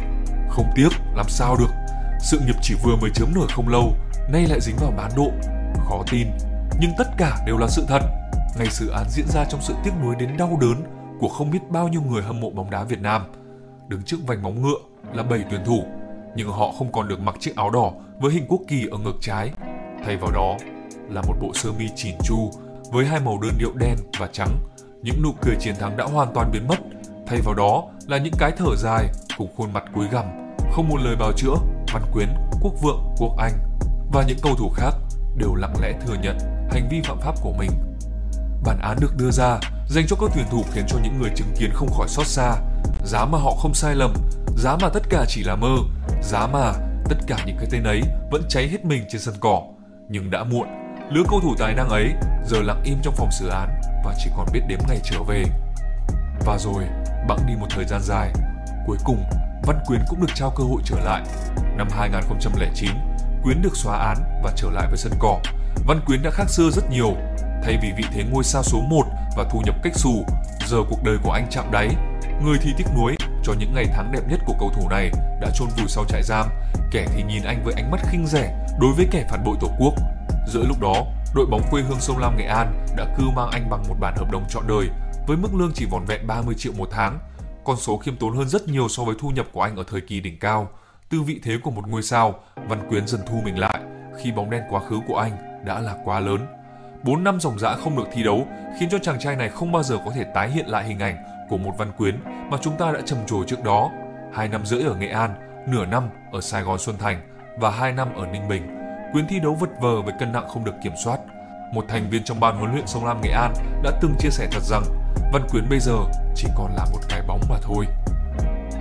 không 0.50 0.66
tiếc 0.76 0.90
làm 1.16 1.30
sao 1.30 1.56
được. 1.60 1.70
Sự 2.20 2.40
nghiệp 2.40 2.56
chỉ 2.62 2.76
vừa 2.84 2.96
mới 3.02 3.10
chớm 3.14 3.32
nở 3.36 3.42
không 3.50 3.70
lâu, 3.70 3.94
nay 4.30 4.46
lại 4.50 4.60
dính 4.62 4.76
vào 4.80 4.92
bán 4.98 5.12
độ. 5.16 5.32
Khó 5.90 6.04
tin, 6.12 6.28
nhưng 6.80 6.92
tất 6.98 7.08
cả 7.18 7.38
đều 7.46 7.58
là 7.58 7.68
sự 7.68 7.86
thật. 7.88 8.02
Ngày 8.58 8.68
sự 8.70 8.90
án 8.90 9.06
diễn 9.10 9.26
ra 9.28 9.46
trong 9.50 9.62
sự 9.62 9.74
tiếc 9.84 9.92
nuối 10.04 10.16
đến 10.16 10.38
đau 10.38 10.58
đớn 10.62 10.84
của 11.20 11.30
không 11.30 11.52
biết 11.52 11.70
bao 11.70 11.88
nhiêu 11.88 12.02
người 12.02 12.24
hâm 12.24 12.40
mộ 12.40 12.50
bóng 12.50 12.70
đá 12.70 12.84
Việt 12.84 13.02
Nam. 13.02 13.22
Đứng 13.88 14.04
trước 14.04 14.18
vành 14.28 14.44
móng 14.44 14.62
ngựa 14.62 14.80
là 15.14 15.24
bảy 15.24 15.44
tuyển 15.50 15.66
thủ, 15.66 15.84
nhưng 16.36 16.50
họ 16.50 16.72
không 16.78 16.92
còn 16.92 17.08
được 17.08 17.20
mặc 17.20 17.36
chiếc 17.40 17.56
áo 17.56 17.70
đỏ 17.70 17.92
với 18.20 18.32
hình 18.34 18.46
quốc 18.48 18.62
kỳ 18.68 18.88
ở 18.92 18.98
ngực 18.98 19.16
trái. 19.22 19.52
Thay 20.06 20.18
vào 20.18 20.32
đó 20.32 20.58
là 21.14 21.22
một 21.22 21.36
bộ 21.42 21.52
sơ 21.54 21.72
mi 21.72 21.86
chỉn 21.96 22.16
chu 22.24 22.52
với 22.92 23.06
hai 23.06 23.20
màu 23.20 23.40
đơn 23.42 23.54
điệu 23.58 23.72
đen 23.76 23.98
và 24.20 24.30
trắng. 24.32 24.60
Những 25.02 25.22
nụ 25.24 25.32
cười 25.42 25.56
chiến 25.60 25.76
thắng 25.80 25.98
đã 25.98 26.06
hoàn 26.06 26.34
toàn 26.34 26.52
biến 26.52 26.68
mất. 26.68 26.80
Thay 27.28 27.40
vào 27.42 27.54
đó 27.56 27.84
là 28.08 28.18
những 28.18 28.34
cái 28.40 28.52
thở 28.58 28.76
dài 28.78 29.06
cùng 29.38 29.50
khuôn 29.58 29.74
mặt 29.74 29.84
cúi 29.94 30.08
gằm, 30.12 30.56
không 30.72 30.90
một 30.90 30.98
lời 30.98 31.16
bào 31.16 31.32
chữa, 31.32 31.56
Văn 31.94 32.04
Quyến, 32.14 32.28
Quốc 32.62 32.74
Vượng, 32.82 33.14
Quốc 33.18 33.38
Anh 33.38 33.54
và 34.14 34.24
những 34.28 34.38
cầu 34.42 34.56
thủ 34.56 34.70
khác 34.70 34.92
đều 35.38 35.56
lặng 35.56 35.74
lẽ 35.82 35.94
thừa 36.06 36.16
nhận 36.24 36.38
hành 36.72 36.88
vi 36.92 37.02
phạm 37.04 37.20
pháp 37.20 37.36
của 37.42 37.54
mình. 37.60 37.72
Bản 38.66 38.80
án 38.82 38.98
được 39.02 39.18
đưa 39.18 39.32
ra 39.32 39.60
dành 39.90 40.08
cho 40.08 40.16
các 40.22 40.30
tuyển 40.36 40.46
thủ 40.52 40.64
khiến 40.72 40.84
cho 40.88 40.98
những 41.04 41.22
người 41.22 41.30
chứng 41.36 41.54
kiến 41.60 41.70
không 41.74 41.92
khỏi 41.92 42.08
xót 42.08 42.28
xa. 42.28 42.56
Giá 43.06 43.26
mà 43.26 43.38
họ 43.38 43.52
không 43.52 43.74
sai 43.74 43.96
lầm, 43.96 44.14
giá 44.58 44.78
mà 44.82 44.90
tất 44.90 45.04
cả 45.10 45.26
chỉ 45.28 45.44
là 45.44 45.56
mơ, 45.56 45.76
giá 46.22 46.48
mà 46.48 46.74
tất 47.10 47.18
cả 47.28 47.38
những 47.46 47.58
cái 47.58 47.68
tên 47.72 47.84
ấy 47.84 48.02
vẫn 48.32 48.44
cháy 48.50 48.68
hết 48.68 48.86
mình 48.86 49.04
trên 49.10 49.22
sân 49.22 49.36
cỏ. 49.40 49.62
Nhưng 50.10 50.32
đã 50.32 50.44
muộn, 50.44 50.68
lứa 51.10 51.24
cầu 51.30 51.40
thủ 51.42 51.56
tài 51.60 51.74
năng 51.74 51.90
ấy 51.90 52.14
giờ 52.46 52.62
lặng 52.62 52.82
im 52.84 52.98
trong 53.04 53.14
phòng 53.18 53.32
xử 53.32 53.48
án 53.48 53.82
và 54.06 54.14
chỉ 54.18 54.30
còn 54.38 54.48
biết 54.54 54.62
đếm 54.68 54.80
ngày 54.88 55.00
trở 55.04 55.24
về. 55.28 55.44
Và 56.46 56.58
rồi, 56.58 56.84
bẵng 57.28 57.40
đi 57.48 57.54
một 57.56 57.68
thời 57.70 57.86
gian 57.86 58.02
dài, 58.04 58.32
cuối 58.88 58.98
cùng 59.04 59.24
Văn 59.64 59.80
Quyến 59.86 60.02
cũng 60.10 60.22
được 60.22 60.34
trao 60.36 60.54
cơ 60.56 60.64
hội 60.64 60.82
trở 60.86 61.00
lại. 61.00 61.24
Năm 61.78 61.88
2009, 61.92 62.90
Quyến 63.44 63.62
được 63.62 63.76
xóa 63.76 63.98
án 63.98 64.18
và 64.44 64.52
trở 64.56 64.70
lại 64.70 64.88
với 64.90 64.98
sân 64.98 65.14
cỏ. 65.20 65.40
Văn 65.88 66.02
Quyến 66.06 66.24
đã 66.24 66.30
khác 66.32 66.50
xưa 66.50 66.70
rất 66.70 66.90
nhiều. 66.90 67.16
Thay 67.64 67.78
vì 67.82 67.92
vị 67.98 68.04
thế 68.14 68.24
ngôi 68.32 68.44
sao 68.44 68.64
số 68.64 68.82
1 68.82 69.04
và 69.38 69.44
thu 69.52 69.62
nhập 69.66 69.76
cách 69.84 69.94
xù, 69.96 70.26
giờ 70.68 70.78
cuộc 70.90 71.04
đời 71.04 71.18
của 71.24 71.32
anh 71.32 71.48
chạm 71.50 71.72
đáy. 71.72 71.90
Người 72.44 72.58
thì 72.62 72.74
tiếc 72.78 72.86
nuối 72.96 73.16
cho 73.44 73.54
những 73.60 73.74
ngày 73.74 73.86
tháng 73.94 74.12
đẹp 74.12 74.22
nhất 74.30 74.40
của 74.46 74.56
cầu 74.60 74.72
thủ 74.76 74.90
này 74.90 75.12
đã 75.42 75.50
chôn 75.56 75.68
vùi 75.78 75.88
sau 75.88 76.06
trại 76.08 76.24
giam, 76.24 76.48
kẻ 76.92 77.06
thì 77.16 77.24
nhìn 77.24 77.44
anh 77.44 77.64
với 77.64 77.74
ánh 77.74 77.92
mắt 77.92 78.02
khinh 78.12 78.28
rẻ 78.28 78.68
đối 78.80 78.94
với 78.94 79.08
kẻ 79.12 79.26
phản 79.30 79.44
bội 79.44 79.58
tổ 79.62 79.68
quốc. 79.80 79.94
Giữa 80.48 80.64
lúc 80.68 80.82
đó, 80.82 80.94
đội 81.36 81.46
bóng 81.46 81.62
quê 81.72 81.82
hương 81.82 82.00
sông 82.00 82.18
Lam 82.18 82.38
Nghệ 82.38 82.46
An 82.46 82.86
đã 82.98 83.16
cưu 83.18 83.32
mang 83.32 83.50
anh 83.52 83.70
bằng 83.70 83.84
một 83.90 83.96
bản 84.00 84.14
hợp 84.18 84.32
đồng 84.32 84.44
trọn 84.50 84.64
đời 84.68 84.90
với 85.28 85.38
mức 85.38 85.50
lương 85.54 85.72
chỉ 85.74 85.86
vỏn 85.86 86.06
vẹn 86.06 86.28
30 86.28 86.56
triệu 86.58 86.74
một 86.78 86.88
tháng, 86.92 87.20
con 87.64 87.78
số 87.78 87.98
khiêm 87.98 88.16
tốn 88.16 88.38
hơn 88.38 88.50
rất 88.50 88.68
nhiều 88.68 88.88
so 88.90 89.04
với 89.04 89.16
thu 89.20 89.30
nhập 89.30 89.46
của 89.52 89.62
anh 89.62 89.76
ở 89.76 89.84
thời 89.88 90.02
kỳ 90.02 90.20
đỉnh 90.20 90.40
cao. 90.40 90.70
Từ 91.10 91.22
vị 91.22 91.40
thế 91.44 91.58
của 91.64 91.72
một 91.72 91.88
ngôi 91.88 92.04
sao, 92.04 92.40
Văn 92.56 92.90
Quyến 92.90 93.08
dần 93.08 93.22
thu 93.28 93.42
mình 93.46 93.60
lại 93.60 93.80
khi 94.18 94.32
bóng 94.32 94.50
đen 94.50 94.64
quá 94.70 94.82
khứ 94.90 95.00
của 95.08 95.18
anh 95.18 95.32
đã 95.66 95.80
là 95.80 95.96
quá 96.06 96.20
lớn. 96.20 96.46
4 97.04 97.24
năm 97.24 97.40
dòng 97.40 97.60
dã 97.60 97.76
không 97.76 97.98
được 97.98 98.08
thi 98.14 98.24
đấu 98.24 98.48
khiến 98.80 98.90
cho 98.92 98.98
chàng 98.98 99.20
trai 99.20 99.36
này 99.36 99.50
không 99.50 99.72
bao 99.72 99.84
giờ 99.84 99.98
có 100.06 100.12
thể 100.16 100.24
tái 100.24 100.50
hiện 100.50 100.68
lại 100.68 100.84
hình 100.84 101.00
ảnh 101.00 101.18
của 101.50 101.58
một 101.58 101.72
Văn 101.78 101.92
Quyến 101.98 102.20
mà 102.50 102.58
chúng 102.62 102.78
ta 102.78 102.92
đã 102.92 103.02
trầm 103.06 103.20
trồ 103.28 103.44
trước 103.44 103.64
đó. 103.64 103.92
Hai 104.34 104.48
năm 104.48 104.66
rưỡi 104.66 104.84
ở 104.84 104.96
Nghệ 104.96 105.08
An, 105.08 105.36
nửa 105.68 105.86
năm 105.86 106.10
ở 106.32 106.42
Sài 106.42 106.64
Gòn 106.64 106.80
Xuân 106.80 106.98
Thành 106.98 107.22
và 107.60 107.72
hai 107.72 107.92
năm 107.92 108.16
ở 108.16 108.26
Ninh 108.26 108.48
Bình. 108.48 108.83
Quyến 109.14 109.28
thi 109.28 109.40
đấu 109.40 109.54
vật 109.54 109.70
vờ 109.80 110.02
với 110.02 110.14
cân 110.20 110.32
nặng 110.32 110.48
không 110.48 110.64
được 110.64 110.76
kiểm 110.84 110.94
soát. 111.04 111.20
Một 111.74 111.86
thành 111.88 112.10
viên 112.10 112.24
trong 112.24 112.40
ban 112.40 112.58
huấn 112.58 112.72
luyện 112.72 112.88
sông 112.88 113.06
Lam 113.06 113.22
Nghệ 113.22 113.30
An 113.30 113.54
đã 113.84 113.92
từng 114.02 114.16
chia 114.20 114.30
sẻ 114.30 114.48
thật 114.52 114.64
rằng 114.64 114.84
Văn 115.34 115.48
Quyến 115.50 115.70
bây 115.70 115.80
giờ 115.80 115.94
chỉ 116.36 116.48
còn 116.58 116.76
là 116.76 116.86
một 116.92 117.00
cái 117.10 117.22
bóng 117.28 117.42
mà 117.50 117.56
thôi. 117.62 117.86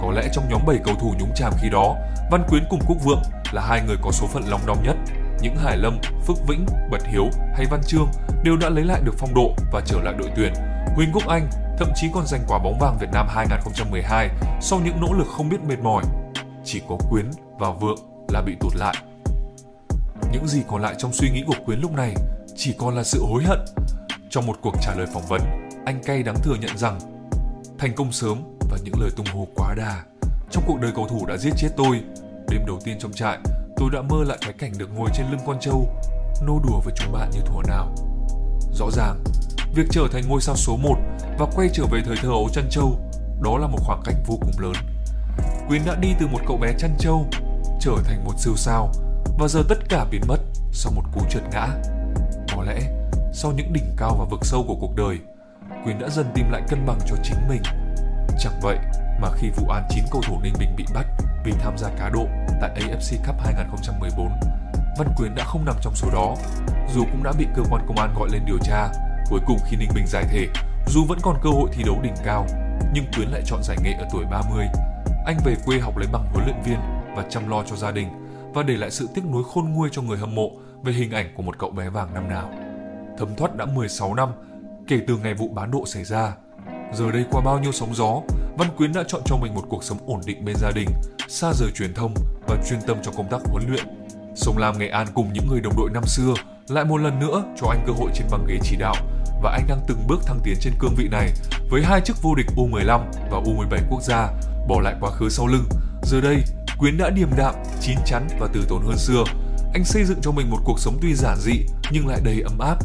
Có 0.03 0.13
lẽ 0.13 0.29
trong 0.33 0.45
nhóm 0.49 0.61
7 0.67 0.79
cầu 0.85 0.95
thủ 1.01 1.15
nhúng 1.19 1.33
chàm 1.35 1.53
khi 1.61 1.69
đó, 1.71 1.97
Văn 2.31 2.43
Quyến 2.49 2.63
cùng 2.71 2.81
Quốc 2.87 2.97
Vượng 3.05 3.23
là 3.53 3.63
hai 3.69 3.83
người 3.87 3.97
có 4.03 4.11
số 4.11 4.27
phận 4.27 4.43
long 4.49 4.61
đong 4.67 4.83
nhất. 4.83 4.97
Những 5.41 5.57
Hải 5.57 5.77
Lâm, 5.77 5.99
Phước 6.27 6.37
Vĩnh, 6.49 6.67
Bật 6.91 7.07
Hiếu 7.07 7.31
hay 7.55 7.67
Văn 7.71 7.81
Trương 7.87 8.09
đều 8.45 8.57
đã 8.57 8.69
lấy 8.69 8.85
lại 8.85 9.01
được 9.05 9.15
phong 9.19 9.35
độ 9.35 9.55
và 9.73 9.81
trở 9.87 10.01
lại 10.03 10.15
đội 10.19 10.31
tuyển. 10.37 10.53
Huỳnh 10.97 11.13
Quốc 11.13 11.27
Anh 11.29 11.49
thậm 11.79 11.89
chí 11.95 12.11
còn 12.15 12.27
giành 12.27 12.43
quả 12.49 12.59
bóng 12.59 12.79
vàng 12.79 12.99
Việt 13.01 13.11
Nam 13.13 13.27
2012 13.31 14.29
sau 14.61 14.81
những 14.85 15.01
nỗ 15.01 15.13
lực 15.13 15.27
không 15.37 15.49
biết 15.49 15.61
mệt 15.69 15.79
mỏi. 15.79 16.05
Chỉ 16.65 16.83
có 16.89 16.97
Quyến 17.11 17.31
và 17.59 17.71
Vượng 17.71 17.99
là 18.29 18.43
bị 18.43 18.57
tụt 18.61 18.77
lại. 18.77 18.95
Những 20.33 20.47
gì 20.47 20.63
còn 20.69 20.83
lại 20.83 20.95
trong 20.99 21.13
suy 21.13 21.31
nghĩ 21.31 21.45
của 21.47 21.55
Quyến 21.65 21.81
lúc 21.81 21.93
này 21.93 22.15
chỉ 22.57 22.75
còn 22.79 22.97
là 22.97 23.05
sự 23.05 23.25
hối 23.25 23.43
hận. 23.45 23.59
Trong 24.31 24.47
một 24.47 24.57
cuộc 24.63 24.75
trả 24.83 24.95
lời 24.95 25.07
phỏng 25.15 25.27
vấn, 25.29 25.41
anh 25.87 26.03
cay 26.05 26.23
đắng 26.23 26.37
thừa 26.43 26.55
nhận 26.61 26.79
rằng 26.79 26.99
thành 27.79 27.95
công 27.95 28.13
sớm 28.13 28.43
và 28.71 28.79
những 28.85 28.95
lời 29.01 29.11
tung 29.17 29.27
hô 29.35 29.47
quá 29.55 29.75
đà. 29.75 30.03
Trong 30.51 30.65
cuộc 30.67 30.81
đời 30.81 30.93
cầu 30.95 31.09
thủ 31.09 31.27
đã 31.27 31.37
giết 31.37 31.51
chết 31.57 31.69
tôi. 31.77 32.01
Đêm 32.49 32.67
đầu 32.67 32.79
tiên 32.85 32.97
trong 32.99 33.13
trại, 33.13 33.39
tôi 33.77 33.91
đã 33.93 34.03
mơ 34.03 34.25
lại 34.27 34.39
cái 34.41 34.53
cảnh 34.53 34.73
được 34.79 34.91
ngồi 34.95 35.11
trên 35.15 35.27
lưng 35.31 35.41
con 35.47 35.57
trâu, 35.61 35.89
nô 36.47 36.61
đùa 36.69 36.81
với 36.85 36.95
chúng 36.97 37.13
bạn 37.13 37.31
như 37.31 37.41
thuở 37.47 37.63
nào. 37.69 37.95
Rõ 38.73 38.91
ràng, 38.91 39.25
việc 39.75 39.87
trở 39.91 40.03
thành 40.13 40.23
ngôi 40.29 40.41
sao 40.41 40.57
số 40.57 40.77
1 40.77 40.97
và 41.39 41.47
quay 41.55 41.69
trở 41.73 41.85
về 41.91 42.01
thời 42.05 42.17
thơ 42.23 42.29
ấu 42.29 42.49
chăn 42.53 42.65
trâu, 42.71 42.99
đó 43.43 43.59
là 43.59 43.67
một 43.67 43.79
khoảng 43.85 44.03
cách 44.05 44.17
vô 44.27 44.39
cùng 44.41 44.59
lớn. 44.59 44.73
Quyến 45.69 45.83
đã 45.87 45.95
đi 46.01 46.09
từ 46.21 46.27
một 46.27 46.41
cậu 46.47 46.57
bé 46.57 46.73
chăn 46.79 46.97
trâu 46.99 47.27
trở 47.81 47.93
thành 48.05 48.25
một 48.25 48.35
siêu 48.39 48.57
sao 48.57 48.93
và 49.39 49.49
giờ 49.49 49.63
tất 49.69 49.79
cả 49.89 50.05
biến 50.11 50.23
mất 50.29 50.39
sau 50.73 50.93
một 50.93 51.03
cú 51.13 51.21
trượt 51.31 51.43
ngã. 51.53 51.69
Có 52.57 52.63
lẽ, 52.63 52.81
sau 53.33 53.53
những 53.53 53.73
đỉnh 53.73 53.95
cao 53.97 54.17
và 54.19 54.25
vực 54.31 54.41
sâu 54.43 54.65
của 54.69 54.77
cuộc 54.81 54.97
đời, 54.97 55.19
Quyến 55.85 55.99
đã 55.99 56.09
dần 56.09 56.27
tìm 56.35 56.51
lại 56.51 56.63
cân 56.69 56.87
bằng 56.87 56.99
cho 57.07 57.17
chính 57.23 57.49
mình. 57.49 57.63
Chẳng 58.39 58.61
vậy 58.63 58.79
mà 59.21 59.29
khi 59.37 59.51
vụ 59.57 59.69
án 59.69 59.83
9 59.91 60.05
cầu 60.11 60.23
thủ 60.27 60.41
Ninh 60.43 60.55
Bình 60.59 60.77
bị 60.77 60.85
bắt 60.95 61.07
vì 61.45 61.53
tham 61.53 61.79
gia 61.79 61.89
cá 61.89 62.09
độ 62.09 62.27
tại 62.61 62.71
AFC 62.75 63.27
Cup 63.27 63.41
2014, 63.45 64.29
Văn 64.99 65.09
Quyến 65.17 65.35
đã 65.35 65.45
không 65.45 65.65
nằm 65.65 65.77
trong 65.83 65.95
số 65.95 66.11
đó. 66.13 66.37
Dù 66.95 67.05
cũng 67.05 67.23
đã 67.23 67.33
bị 67.39 67.47
cơ 67.57 67.63
quan 67.71 67.85
công 67.89 67.97
an 67.97 68.15
gọi 68.19 68.29
lên 68.33 68.43
điều 68.47 68.59
tra, 68.59 68.89
cuối 69.31 69.41
cùng 69.47 69.59
khi 69.69 69.77
Ninh 69.77 69.91
Bình 69.95 70.07
giải 70.07 70.25
thể, 70.31 70.47
dù 70.87 71.05
vẫn 71.05 71.19
còn 71.23 71.37
cơ 71.43 71.51
hội 71.51 71.71
thi 71.73 71.83
đấu 71.83 72.01
đỉnh 72.03 72.15
cao, 72.25 72.47
nhưng 72.95 73.05
Quyến 73.17 73.29
lại 73.29 73.43
chọn 73.47 73.63
giải 73.63 73.77
nghệ 73.83 73.93
ở 73.93 74.09
tuổi 74.13 74.25
30. 74.25 74.67
Anh 75.27 75.37
về 75.45 75.55
quê 75.67 75.79
học 75.79 75.97
lấy 75.97 76.09
bằng 76.13 76.27
huấn 76.33 76.45
luyện 76.45 76.63
viên 76.65 76.79
và 77.17 77.25
chăm 77.31 77.49
lo 77.49 77.63
cho 77.71 77.77
gia 77.77 77.91
đình 77.91 78.22
và 78.55 78.63
để 78.63 78.77
lại 78.77 78.91
sự 78.91 79.09
tiếc 79.15 79.25
nuối 79.25 79.43
khôn 79.45 79.73
nguôi 79.73 79.89
cho 79.93 80.03
người 80.03 80.19
hâm 80.19 80.35
mộ 80.35 80.51
về 80.83 80.93
hình 80.93 81.11
ảnh 81.11 81.35
của 81.37 81.43
một 81.43 81.59
cậu 81.59 81.71
bé 81.71 81.89
vàng 81.89 82.15
năm 82.15 82.29
nào. 82.29 82.51
Thấm 83.19 83.29
thoát 83.37 83.57
đã 83.57 83.65
16 83.65 84.15
năm 84.15 84.29
kể 84.89 85.01
từ 85.07 85.17
ngày 85.17 85.35
vụ 85.35 85.49
bán 85.49 85.71
độ 85.71 85.87
xảy 85.87 86.05
ra. 86.05 86.35
Giờ 86.95 87.13
đây 87.13 87.25
qua 87.31 87.43
bao 87.45 87.59
nhiêu 87.59 87.73
sóng 87.73 87.95
gió, 87.95 88.21
Văn 88.59 88.69
Quyến 88.77 88.93
đã 88.93 89.03
chọn 89.09 89.23
cho 89.25 89.37
mình 89.37 89.55
một 89.55 89.65
cuộc 89.69 89.85
sống 89.85 89.99
ổn 90.07 90.21
định 90.27 90.45
bên 90.45 90.57
gia 90.59 90.71
đình, 90.71 90.89
xa 91.29 91.53
rời 91.53 91.71
truyền 91.75 91.95
thông 91.95 92.15
và 92.49 92.57
chuyên 92.69 92.81
tâm 92.87 92.97
cho 93.03 93.13
công 93.17 93.29
tác 93.31 93.41
huấn 93.45 93.65
luyện. 93.69 93.85
Sông 94.35 94.59
Lam 94.59 94.79
Nghệ 94.79 94.89
An 94.89 95.07
cùng 95.15 95.33
những 95.33 95.47
người 95.47 95.61
đồng 95.61 95.77
đội 95.77 95.91
năm 95.95 96.05
xưa 96.07 96.35
lại 96.69 96.85
một 96.85 96.97
lần 96.97 97.19
nữa 97.19 97.45
cho 97.57 97.67
anh 97.69 97.85
cơ 97.87 97.93
hội 97.93 98.11
trên 98.15 98.27
băng 98.31 98.47
ghế 98.49 98.59
chỉ 98.63 98.77
đạo 98.77 98.95
và 99.43 99.51
anh 99.51 99.67
đang 99.69 99.81
từng 99.89 100.07
bước 100.09 100.27
thăng 100.27 100.39
tiến 100.45 100.55
trên 100.61 100.73
cương 100.79 100.95
vị 100.97 101.09
này 101.09 101.29
với 101.71 101.83
hai 101.83 102.01
chức 102.01 102.23
vô 102.23 102.35
địch 102.35 102.47
U15 102.57 103.01
và 103.31 103.39
U17 103.39 103.79
quốc 103.91 104.03
gia, 104.03 104.29
bỏ 104.69 104.81
lại 104.81 104.95
quá 105.01 105.11
khứ 105.11 105.29
sau 105.29 105.47
lưng. 105.47 105.65
Giờ 106.03 106.21
đây, 106.21 106.43
Quyến 106.83 106.99
đã 106.99 107.11
điềm 107.11 107.29
đạm, 107.37 107.55
chín 107.81 107.97
chắn 108.07 108.29
và 108.41 108.49
từ 108.53 108.65
tốn 108.69 108.83
hơn 108.87 108.99
xưa. 108.99 109.25
Anh 109.75 109.85
xây 109.85 110.05
dựng 110.05 110.19
cho 110.23 110.31
mình 110.31 110.51
một 110.51 110.59
cuộc 110.65 110.79
sống 110.81 110.99
tuy 111.03 111.15
giản 111.15 111.37
dị 111.41 111.61
nhưng 111.91 112.09
lại 112.09 112.21
đầy 112.25 112.41
ấm 112.41 112.59
áp. 112.59 112.77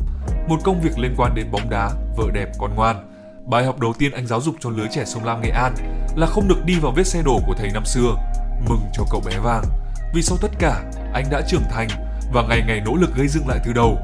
Một 0.48 0.60
công 0.64 0.82
việc 0.82 1.00
liên 1.00 1.14
quan 1.18 1.36
đến 1.36 1.52
bóng 1.52 1.70
đá, 1.70 1.92
vợ 2.18 2.26
đẹp, 2.34 2.48
con 2.60 2.76
ngoan. 2.76 3.12
Bài 3.46 3.66
học 3.66 3.80
đầu 3.80 3.94
tiên 4.00 4.12
anh 4.12 4.28
giáo 4.28 4.42
dục 4.42 4.56
cho 4.60 4.70
lứa 4.70 4.88
trẻ 4.92 5.06
sông 5.06 5.26
Lam 5.26 5.42
Nghệ 5.42 5.50
An 5.50 5.76
là 6.16 6.28
không 6.28 6.48
được 6.48 6.66
đi 6.66 6.80
vào 6.80 6.92
vết 6.96 7.08
xe 7.08 7.22
đổ 7.26 7.40
của 7.48 7.54
thầy 7.58 7.70
năm 7.74 7.86
xưa. 7.86 8.16
Mừng 8.70 8.82
cho 8.94 9.04
cậu 9.12 9.22
bé 9.26 9.38
vàng. 9.44 9.64
Vì 10.14 10.22
sau 10.22 10.38
tất 10.42 10.52
cả, 10.60 10.84
anh 11.14 11.26
đã 11.32 11.42
trưởng 11.48 11.64
thành 11.72 11.88
và 12.34 12.42
ngày 12.50 12.64
ngày 12.68 12.82
nỗ 12.86 12.96
lực 12.96 13.16
gây 13.16 13.28
dựng 13.28 13.48
lại 13.48 13.60
từ 13.66 13.74
đầu. 13.74 13.98